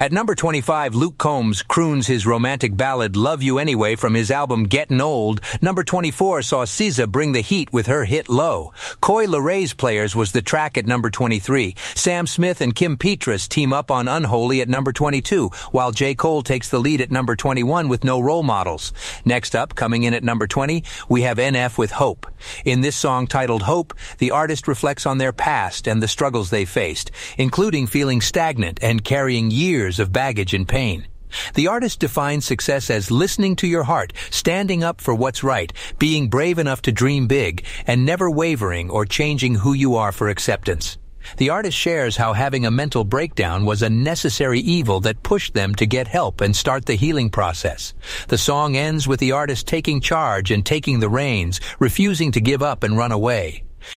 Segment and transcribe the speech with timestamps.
[0.00, 4.64] At number 25, Luke Combs croons his romantic ballad Love You Anyway from his album
[4.64, 5.40] Gettin' Old.
[5.62, 8.72] Number 24 saw SZA bring the heat with her hit Low.
[9.00, 11.76] Coi Leray's Players was the track at number 23.
[11.94, 16.16] Sam Smith and Kim Petras team up on Unholy at number 22, while J.
[16.16, 18.90] Cole takes the lead at number 21 with No Role Modelz.
[19.24, 22.26] Next up, coming in at number 20, we have NF with Hope.
[22.64, 26.64] In this song titled Hope, the artist reflects on their past and the struggles they
[26.64, 31.06] faced, including feeling stagnant and carrying years of baggage and pain.
[31.54, 36.28] The artist defines success as listening to your heart, standing up for what's right, being
[36.28, 40.98] brave enough to dream big, and never wavering or changing who you are for acceptance.
[41.36, 45.74] The artist shares how having a mental breakdown was a necessary evil that pushed them
[45.76, 47.94] to get help and start the healing process.
[48.28, 52.62] The song ends with the artist taking charge and taking the reins, refusing to give
[52.62, 53.64] up and run away.